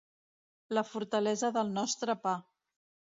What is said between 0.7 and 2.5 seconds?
La fortalesa del nostre pa